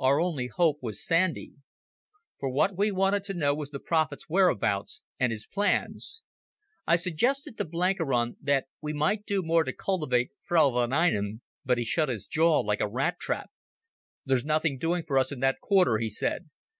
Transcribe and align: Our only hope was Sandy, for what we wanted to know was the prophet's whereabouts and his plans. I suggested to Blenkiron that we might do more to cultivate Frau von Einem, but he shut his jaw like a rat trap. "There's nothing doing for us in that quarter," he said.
Our 0.00 0.18
only 0.20 0.48
hope 0.48 0.78
was 0.82 1.06
Sandy, 1.06 1.52
for 2.40 2.50
what 2.50 2.76
we 2.76 2.90
wanted 2.90 3.22
to 3.22 3.34
know 3.34 3.54
was 3.54 3.70
the 3.70 3.78
prophet's 3.78 4.28
whereabouts 4.28 5.02
and 5.20 5.30
his 5.30 5.46
plans. 5.46 6.24
I 6.84 6.96
suggested 6.96 7.56
to 7.58 7.64
Blenkiron 7.64 8.38
that 8.42 8.66
we 8.82 8.92
might 8.92 9.24
do 9.24 9.40
more 9.40 9.62
to 9.62 9.72
cultivate 9.72 10.32
Frau 10.42 10.70
von 10.72 10.92
Einem, 10.92 11.42
but 11.64 11.78
he 11.78 11.84
shut 11.84 12.08
his 12.08 12.26
jaw 12.26 12.58
like 12.58 12.80
a 12.80 12.88
rat 12.88 13.20
trap. 13.20 13.50
"There's 14.24 14.44
nothing 14.44 14.78
doing 14.78 15.04
for 15.06 15.16
us 15.16 15.30
in 15.30 15.38
that 15.38 15.60
quarter," 15.60 15.98
he 15.98 16.10
said. 16.10 16.50